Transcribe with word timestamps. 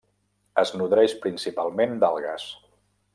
Es 0.61 0.71
nodreix 0.81 1.13
principalment 1.27 1.95
d'algues. 2.05 2.51